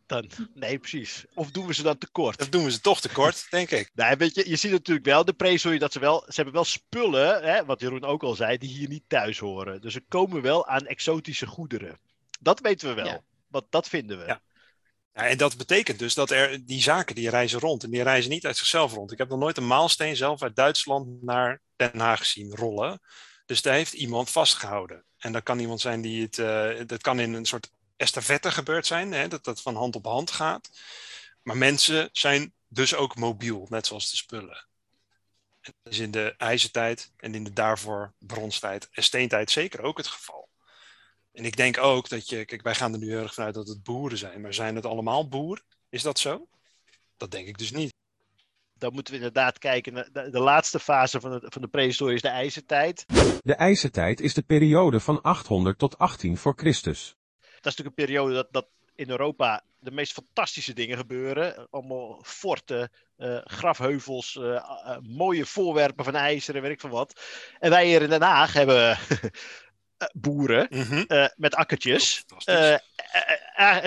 [0.05, 1.25] Dan, nee, precies.
[1.33, 2.41] Of doen we ze dan tekort?
[2.41, 3.91] Of doen we ze toch tekort, denk ik.
[3.93, 6.23] Nee, weet je, je ziet natuurlijk wel de prehistorie dat ze wel...
[6.27, 9.81] Ze hebben wel spullen, hè, wat Jeroen ook al zei, die hier niet thuis horen.
[9.81, 11.99] Dus ze komen wel aan exotische goederen.
[12.39, 13.05] Dat weten we wel.
[13.05, 13.21] Ja.
[13.47, 14.25] Want dat vinden we.
[14.25, 14.41] Ja.
[15.11, 17.83] En dat betekent dus dat er die zaken die reizen rond.
[17.83, 19.11] En die reizen niet uit zichzelf rond.
[19.11, 23.01] Ik heb nog nooit een maalsteen zelf uit Duitsland naar Den Haag zien rollen.
[23.45, 25.05] Dus daar heeft iemand vastgehouden.
[25.17, 26.37] En dat kan iemand zijn die het.
[26.37, 30.05] Uh, dat kan in een soort estafette gebeurd zijn, hè, dat dat van hand op
[30.05, 30.69] hand gaat.
[31.41, 34.67] Maar mensen zijn dus ook mobiel, net zoals de spullen.
[35.61, 40.07] Dat is in de ijzertijd en in de daarvoor bronstijd en steentijd zeker ook het
[40.07, 40.50] geval.
[41.33, 43.67] En ik denk ook dat je, kijk, wij gaan er nu heel erg vanuit dat
[43.67, 45.63] het boeren zijn, maar zijn het allemaal boeren?
[45.89, 46.47] Is dat zo?
[47.17, 47.93] Dat denk ik dus niet.
[48.73, 52.15] Dan moeten we inderdaad kijken naar de, de laatste fase van de, van de prehistorie
[52.15, 53.05] is de ijzertijd.
[53.41, 57.15] De ijzertijd is de periode van 800 tot 18 voor Christus.
[57.39, 61.67] Dat is natuurlijk een periode dat, dat in Europa de meest fantastische dingen gebeuren.
[61.69, 67.21] Allemaal forten, uh, grafheuvels, uh, uh, mooie voorwerpen van ijzer en weet ik van wat.
[67.59, 68.97] En wij hier in Den Haag hebben
[70.13, 71.05] boeren mm -hmm.
[71.35, 72.23] met akkertjes.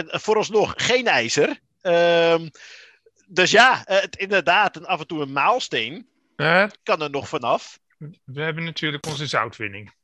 [0.07, 1.61] vooralsnog geen ijzer.
[1.81, 2.49] Ehm,
[3.27, 6.09] dus ja, het, inderdaad, en af en toe een maalsteen
[6.83, 7.79] kan er nog vanaf.
[8.25, 9.95] We hebben natuurlijk onze zoutwinning.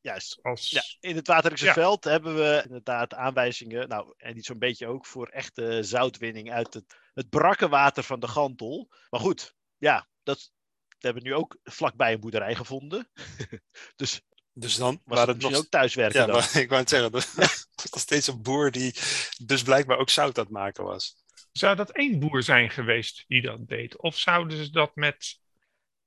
[0.00, 0.38] Juist.
[0.42, 0.70] Als...
[0.70, 1.72] Ja, in het Waterijkse ja.
[1.72, 6.74] veld hebben we inderdaad aanwijzingen, nou, en niet zo'n beetje ook voor echte zoutwinning uit
[6.74, 8.88] het, het brakke water van de Gantel.
[9.10, 10.52] Maar goed, ja, dat,
[10.98, 13.10] hebben we nu ook vlakbij een boerderij gevonden.
[13.96, 14.20] dus,
[14.58, 15.60] dus dan was het misschien nog...
[15.60, 16.36] ook thuiswerken ja, dan.
[16.36, 17.10] Maar, ik wou het zeggen,
[17.74, 18.94] dat was steeds een boer die
[19.44, 21.16] dus blijkbaar ook zout aan het maken was.
[21.52, 23.96] Zou dat één boer zijn geweest die dat deed?
[24.00, 25.40] Of zouden ze dat met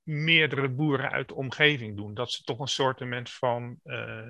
[0.02, 2.14] meerdere boeren uit de omgeving doen.
[2.14, 4.20] Dat ze toch een soort van uh,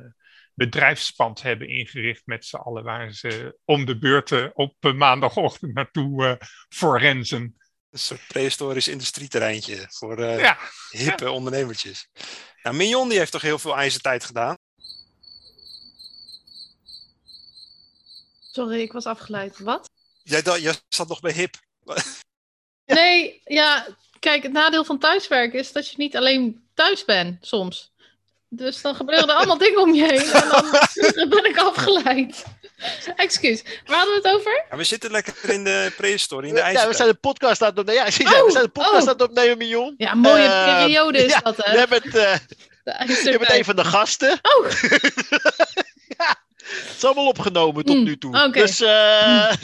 [0.54, 6.34] bedrijfspand hebben ingericht met z'n allen, waar ze om de beurten op maandagochtend naartoe uh,
[6.68, 7.58] forensen.
[7.90, 10.58] Een soort prehistorisch industrieterreintje voor uh, ja.
[10.90, 11.30] hippe ja.
[11.30, 12.08] ondernemertjes.
[12.62, 14.54] Nou, Mignon die heeft toch heel veel ijzertijd gedaan?
[18.52, 19.58] Sorry, ik was afgeleid.
[19.58, 19.90] Wat?
[20.22, 21.54] Jij, jij zat nog bij hip.
[22.84, 23.86] Nee, ja,
[24.20, 27.92] Kijk, het nadeel van thuiswerken is dat je niet alleen thuis bent soms.
[28.48, 30.70] Dus dan gebeuren er allemaal dingen om je heen en dan
[31.36, 32.44] ben ik afgeleid.
[33.16, 34.64] Excuus, waar hadden we het over?
[34.70, 36.82] Ja, we zitten lekker in de prehistorie, in de ijzer.
[36.82, 38.04] Ja, we zijn de podcast aan het opnemen.
[38.04, 39.08] Ja, zie je, oh, we zijn de podcast oh.
[39.08, 39.94] aan het opnemen, Mion.
[39.96, 41.80] Ja, een mooie uh, periode is ja, dat, hè?
[41.80, 42.34] Je bent, uh,
[43.32, 44.38] je bent een van de gasten.
[44.42, 44.70] Oh!
[46.18, 48.36] ja, het is allemaal opgenomen tot mm, nu toe.
[48.36, 48.62] Okay.
[48.62, 48.80] Dus...
[48.80, 49.52] Uh,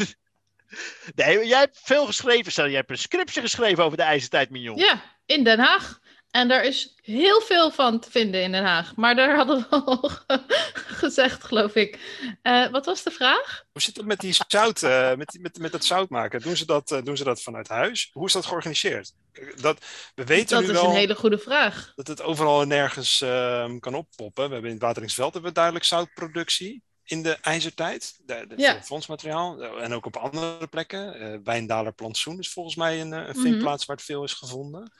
[1.14, 2.52] Nee, jij hebt veel geschreven.
[2.52, 4.76] Stel, jij hebt een scriptje geschreven over de ijzertijd, Mignon.
[4.76, 6.00] Ja, in Den Haag.
[6.36, 8.96] En daar is heel veel van te vinden in Den Haag.
[8.96, 10.10] Maar daar hadden we al
[11.02, 11.98] gezegd, geloof ik.
[12.42, 13.64] Uh, wat was de vraag?
[13.72, 16.40] Hoe zit het met die zout, uh, met, met, met het zout maken?
[16.40, 18.10] Doen ze, dat, uh, doen ze dat vanuit huis?
[18.12, 19.12] Hoe is dat georganiseerd?
[19.60, 21.92] Dat, we weten dat nu is wel een hele goede vraag.
[21.94, 24.46] Dat het overal en nergens ehm, kan oppoppen.
[24.46, 28.20] We hebben in het Wateringsveld hebben we duidelijk zoutproductie in de ijzertijd.
[28.26, 28.82] De, de Ja.
[28.82, 29.62] fondsmateriaal.
[29.62, 31.14] En ook op andere plekken.
[31.14, 33.40] Eh Wijndaler Plantsoen is volgens mij een, eh, een Mhm.
[33.40, 34.92] vindplaats waar het veel is gevonden.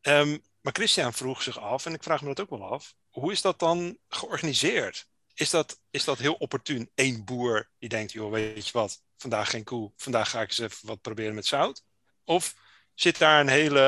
[0.00, 3.32] Ehm, maar Christian vroeg zich af, en ik vraag me dat ook wel af, hoe
[3.32, 5.08] is dat dan georganiseerd?
[5.34, 6.90] Is dat, is dat heel opportun?
[6.94, 10.58] Eén boer die denkt, joh, weet je wat, vandaag geen koe, vandaag ga ik eens
[10.58, 11.84] even wat proberen met zout?
[12.24, 12.54] Of
[12.94, 13.80] zit daar een hele,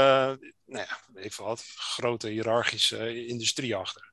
[0.65, 4.06] nou ja, even wat, grote hiërarchische industrie achter?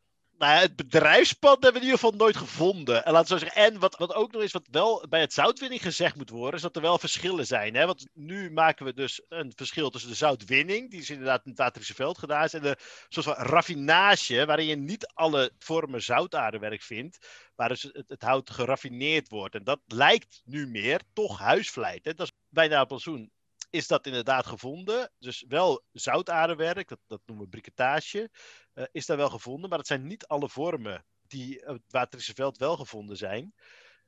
[0.43, 3.05] Nou het bedrijfspad hebben we in ieder geval nooit gevonden.
[3.05, 3.63] En laten we zo zeggen.
[3.63, 6.61] En wat, wat ook nog is, wat wel bij het zoutwinning gezegd moet worden, is
[6.61, 7.75] dat er wel verschillen zijn.
[7.75, 7.85] Hè?
[7.85, 11.59] Want nu maken we dus een verschil tussen de zoutwinning, die is inderdaad in het
[11.59, 12.77] Waterische veld gedaan, en de
[13.09, 19.29] soort van raffinage, waarin je niet alle vormen zoutaardewerk vindt, waar dus het, hout geraffineerd
[19.29, 19.55] wordt.
[19.55, 22.05] En dat lijkt nu meer toch huisvlijt.
[22.05, 22.13] Hè?
[22.13, 23.31] Dat is bijna een plantsoen.
[23.73, 25.11] Is dat inderdaad gevonden?
[25.19, 28.29] Dus wel zoutaardewerk, dat, dat noemen we briquetage
[28.73, 29.69] eh, is daar wel gevonden.
[29.69, 33.53] Maar dat zijn niet alle vormen die op het Waterische veld wel gevonden zijn.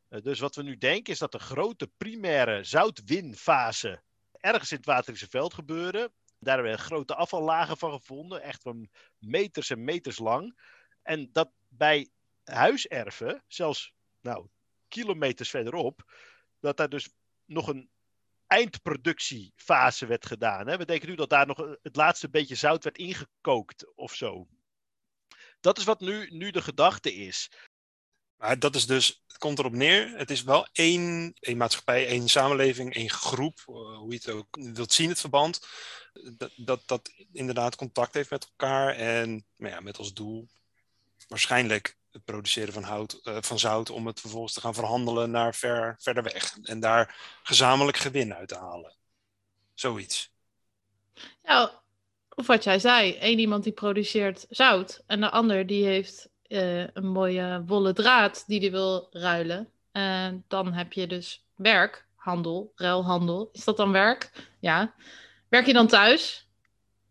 [0.08, 4.86] Eh, dus wat we nu denken is dat de grote primaire zoutwinfase ergens in het
[4.86, 6.12] Waterische veld gebeurde.
[6.40, 10.60] Daar hebben we grote afvallagen van gevonden, echt van meters en meters lang.
[11.02, 12.10] En dat bij
[12.44, 14.48] huiserven, zelfs nou,
[14.88, 16.14] kilometers verderop,
[16.60, 17.10] dat daar dus
[17.46, 17.90] nog een
[18.48, 20.68] eindproductiefase werd gedaan.
[20.68, 20.78] Hè?
[20.78, 24.48] We denken nu dat daar nog het laatste beetje zout werd ingekookt of zo.
[25.60, 27.52] Dat is wat nu, nu de gedachte is.
[28.38, 32.28] Maar dat is dus, het komt erop neer, het is wel één, één maatschappij, één
[32.28, 35.68] samenleving, één groep, eh, hoe je het ook wilt zien, het verband.
[36.38, 40.48] Dat, dat, dat inderdaad contact heeft met elkaar en ja, met als doel
[41.28, 45.56] waarschijnlijk het produceren van, hout, eh, van zout om het vervolgens te gaan verhandelen naar
[45.56, 46.58] ver, verder weg.
[46.64, 48.96] En daar gezamenlijk gewin uit te halen.
[49.74, 50.34] Zoiets.
[51.42, 51.82] Ja,
[52.30, 56.88] of wat jij zei, één iemand die produceert zout en de ander die heeft eh,
[56.88, 59.72] een mooie wollen draad die die wil ruilen.
[59.92, 63.50] En dan heb je dus werk, handel, ruilhandel.
[63.52, 64.32] Is dat dan werk?
[64.60, 64.94] Ja.
[65.50, 66.48] Werk je dan thuis?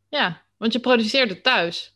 [0.09, 1.94] Ja, want je produceert het thuis.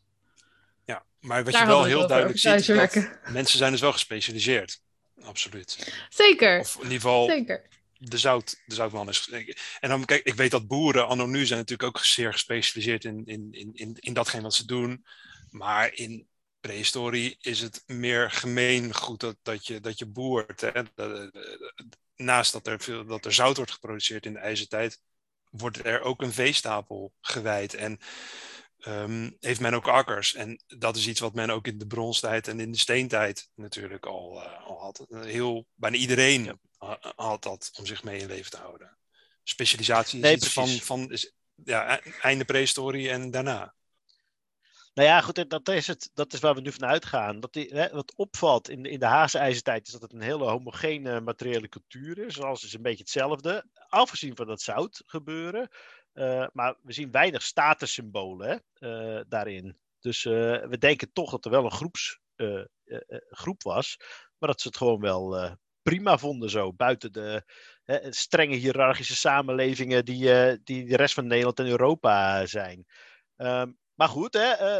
[1.21, 4.81] Maar wat Daar je wel heel duidelijk ziet, is dat mensen zijn dus wel gespecialiseerd.
[5.23, 5.93] Absoluut.
[6.09, 7.67] Zeker, Of in ieder geval zeker.
[7.93, 9.29] de, zout, de zoutman is.
[9.81, 13.23] En dan kijk, ik weet dat boeren anno nu zijn natuurlijk ook zeer gespecialiseerd in,
[13.25, 15.05] in, in, in, in datgene wat ze doen.
[15.51, 16.29] Maar in
[16.61, 20.61] prehistorie is het meer gemeengoed dat, dat, je, dat je boert.
[20.61, 20.83] Hè?
[22.17, 25.01] Naast dat er, veel, dat er zout wordt geproduceerd in de ijzertijd,
[25.51, 27.75] wordt er ook een veestapel gewijd.
[27.75, 27.99] En
[28.89, 30.35] ehm, heeft men ook akkers.
[30.35, 34.07] En dat is iets wat men ook in de bronstijd en in de steentijd natuurlijk
[34.07, 35.07] al, eh, al had.
[35.09, 38.97] Heel, bijna iedereen ha- had dat om zich mee in leven te houden.
[39.43, 41.33] Specialisatie is Nee, iets van, van is,
[41.65, 43.75] ja, e- einde prehistorie en daarna.
[44.95, 47.41] Nou ja, goed, dat is, het, dat is waar we nu van uitgaan.
[47.41, 50.21] Dat die, hè, wat opvalt in, de- in de Haagse ijzertijd is dat het een
[50.21, 52.41] hele homogene materiële cultuur is.
[52.41, 55.69] Alles is een beetje hetzelfde, afgezien van dat zout gebeuren.
[56.19, 59.79] Eh, maar we zien weinig statussymbolen eh, daarin.
[60.01, 60.33] Dus eh,
[60.67, 62.21] we denken toch dat er wel een groeps,
[63.31, 63.97] groep was,
[64.39, 66.73] maar dat ze het gewoon wel prima vonden zo.
[66.73, 67.43] Buiten de
[68.11, 70.23] strenge hiërarchische samenlevingen die,
[70.63, 72.87] die de rest van Nederland en Europa zijn.
[73.37, 74.73] Ehm, maar goed, hè,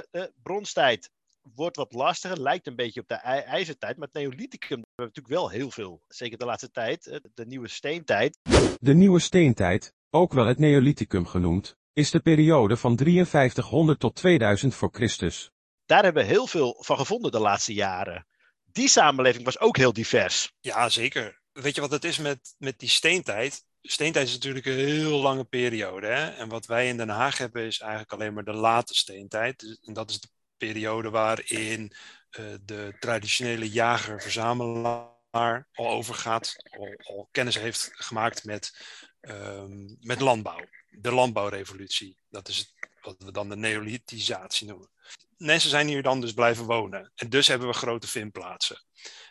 [0.43, 1.11] bronstijd
[1.55, 3.97] wordt wat lastiger, lijkt een beetje op de ij- ijzertijd.
[3.97, 6.03] Maar het Neolithicum hebben we natuurlijk wel heel veel.
[6.09, 8.39] Zeker de laatste tijd, de nieuwe steentijd.
[8.81, 14.75] De nieuwe steentijd, ook wel het Neolithicum genoemd, is de periode van 5300 tot 2000
[14.75, 15.51] voor Christus.
[15.87, 18.27] Daar hebben we heel veel van gevonden de laatste jaren.
[18.65, 20.53] Die samenleving was ook heel divers.
[20.61, 21.41] Ja, zeker.
[21.53, 23.65] Weet je wat het is met, met die steentijd?
[23.83, 26.07] Steentijd is natuurlijk een heel lange periode.
[26.07, 26.29] Hè?
[26.29, 29.61] En wat wij in Den Haag hebben is eigenlijk alleen maar de late steentijd.
[29.61, 31.93] Dus- En dat is de periode waarin
[32.31, 38.79] eh, de traditionele jager-verzamelaar al overgaat, al, al kennis heeft gemaakt met,
[39.21, 40.65] ehm, met landbouw.
[40.91, 42.19] De landbouwrevolutie.
[42.29, 44.91] Dat is wat we dan de neolithisatie noemen.
[45.37, 47.13] Mensen zijn hier dan dus blijven wonen.
[47.15, 48.83] En dus hebben we grote vindplaatsen.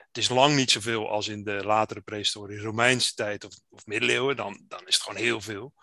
[0.07, 4.35] Het is lang niet zoveel als in de latere prehistorie, Romeinse tijd of, of middeleeuwen.
[4.35, 5.73] Dan, dan is het gewoon heel veel.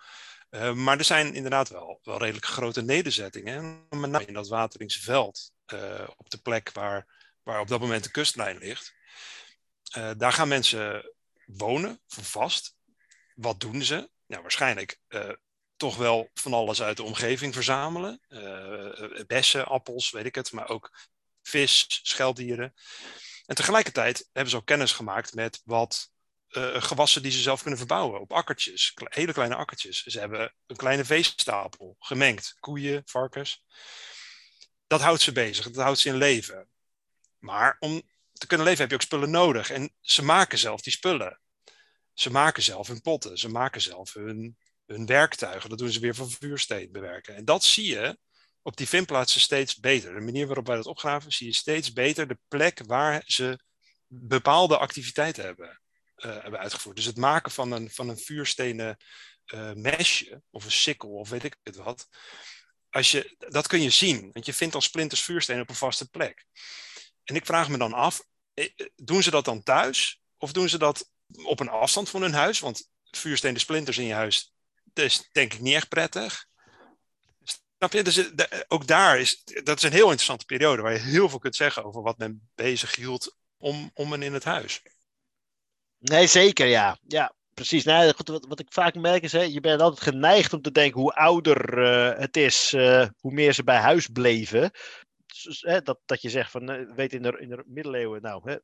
[0.49, 3.85] Uh, maar er zijn inderdaad wel, wel redelijk grote nederzettingen.
[3.89, 7.07] Met name in dat Wateringse veld, uh, op de plek waar,
[7.43, 8.93] waar op dat moment de kustlijn ligt.
[9.97, 11.11] Uh, daar gaan mensen
[11.45, 12.74] wonen, voor vast.
[13.35, 14.09] Wat doen ze?
[14.27, 14.99] Nou, waarschijnlijk
[15.75, 18.21] toch wel van alles uit de omgeving verzamelen.
[18.29, 20.97] Uh, bessen, appels, weet ik het, maar ook
[21.41, 22.73] vis, scheldieren.
[23.45, 26.13] En tegelijkertijd hebben ze ook kennis gemaakt met wat
[26.73, 30.03] gewassen die ze zelf kunnen verbouwen op akkertjes, hele kleine akkertjes.
[30.03, 33.63] Ze hebben een kleine veestapel gemengd, koeien, varkens.
[34.87, 36.69] Dat houdt ze bezig, dat houdt ze in leven.
[37.39, 38.01] Maar om
[38.33, 39.71] te kunnen leven heb je ook spullen nodig.
[39.71, 41.39] En ze maken zelf die spullen.
[42.15, 45.69] Ze maken zelf hun potten, ze maken zelf hun, hun werktuigen.
[45.69, 47.35] Dat doen ze weer van vuursteen bewerken.
[47.35, 48.17] En dat zie je
[48.61, 50.13] op die vindplaatsen steeds beter.
[50.13, 53.59] De manier waarop wij dat opgraven, zie je steeds beter de plek waar ze
[54.07, 55.81] bepaalde activiteiten hebben,
[56.17, 56.95] uh, hebben uitgevoerd.
[56.95, 58.97] Dus het maken van een, van een vuurstenen
[59.53, 62.07] uh, mesje, of een sikkel, of weet ik het wat.
[62.89, 66.09] Als je, dat kun je zien, want je vindt al splinters vuursteen op een vaste
[66.09, 66.45] plek.
[67.23, 68.23] En ik vraag me dan af,
[68.53, 70.21] eh, doen ze dat dan thuis?
[70.37, 71.09] Of doen ze dat
[71.43, 72.59] op een afstand van hun huis?
[72.59, 76.45] Want vuurstenen splinters in je huis, dat is denk ik niet echt prettig.
[77.77, 78.03] Snap je?
[78.03, 81.39] Dus eh, ook daar is, dat is een heel interessante periode waar je heel veel
[81.39, 84.81] kunt zeggen over wat men bezig hield om, om en in het huis.
[85.97, 86.97] Nee, zeker ja.
[87.07, 87.83] Ja, precies.
[87.83, 90.71] Nou, goed, wat, wat ik vaak merk is, hè, je bent altijd geneigd om te
[90.71, 92.71] denken hoe ouder uh, het is,
[93.19, 94.71] hoe meer ze bij huis bleven.
[95.43, 98.57] Dus, hè, dat, dat je zegt van, weet in de, in de middeleeuwen, nou, hè,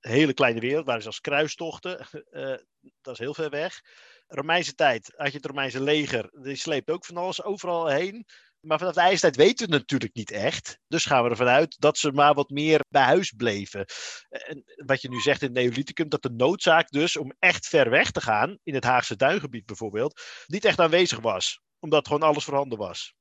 [0.00, 2.06] hele kleine wereld, waren zelfs kruistochten,
[3.02, 3.80] dat is heel ver weg.
[4.26, 8.26] Romeinse tijd had je het Romeinse leger, die sleept ook van alles overal heen.
[8.60, 10.78] Maar vanaf de ijstijd weten we het natuurlijk niet echt.
[10.88, 13.84] Dus gaan we ervan uit dat ze maar wat meer bij huis bleven.
[14.28, 18.10] En wat je nu zegt in Neolithicum, dat de noodzaak dus om echt ver weg
[18.10, 21.60] te gaan, in het Haagse duingebied bijvoorbeeld, niet echt aanwezig was.
[21.78, 23.14] Omdat gewoon alles voorhanden was.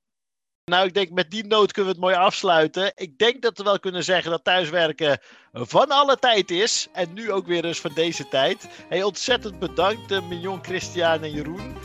[0.72, 2.92] Nou, ik denk met die noot kunnen we het mooi afsluiten.
[2.96, 5.20] Ik denk dat we wel kunnen zeggen dat thuiswerken
[5.54, 6.88] van alle tijd is.
[6.94, 8.68] En nu ook weer dus van deze tijd.
[8.90, 11.76] Hey, ontzettend bedankt, uh, Mignon, Christian en Jeroen.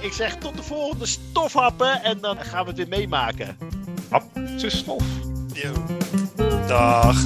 [0.00, 3.58] Ik zeg tot de volgende stofhappen en dan gaan we het weer meemaken.
[4.10, 4.24] Hap,
[4.56, 5.04] stof.
[6.66, 7.16] Dag.